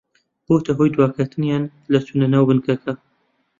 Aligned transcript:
بۆتە 0.47 0.71
هۆی 0.77 0.93
دواکەوتنیان 0.93 1.63
لە 1.91 1.99
چوونە 2.05 2.27
ناو 2.33 2.43
بنکەکە 2.49 2.93